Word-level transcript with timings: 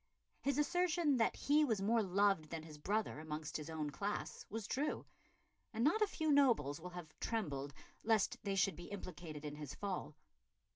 His 0.41 0.57
assertion 0.57 1.17
that 1.17 1.35
he 1.35 1.63
was 1.63 1.79
more 1.79 2.01
loved 2.01 2.49
than 2.49 2.63
his 2.63 2.79
brother 2.79 3.19
amongst 3.19 3.57
his 3.57 3.69
own 3.69 3.91
class 3.91 4.47
was 4.49 4.65
true, 4.65 5.05
and 5.75 5.83
not 5.83 6.01
a 6.01 6.07
few 6.07 6.31
nobles 6.31 6.81
will 6.81 6.89
have 6.89 7.13
trembled 7.19 7.71
lest 8.03 8.37
they 8.43 8.55
should 8.55 8.75
be 8.75 8.87
implicated 8.89 9.45
in 9.45 9.57
his 9.57 9.75
fall. 9.75 10.15